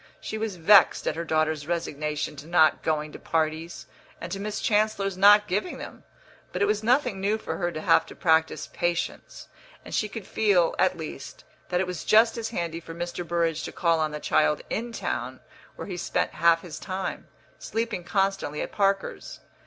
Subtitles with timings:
[0.19, 3.85] She was vexed at her daughter's resignation to not going to parties
[4.19, 6.03] and to Miss Chancellor's not giving them;
[6.51, 9.47] but it was nothing new for her to have to practise patience,
[9.85, 13.23] and she could feel, at least, that it was just as handy for Mr.
[13.27, 15.39] Burrage to call on the child in town,
[15.75, 17.27] where he spent half his time,
[17.59, 19.39] sleeping constantly at Parker's.